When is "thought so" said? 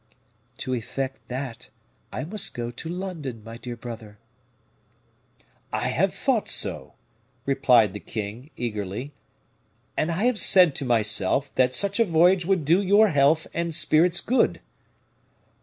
6.11-6.95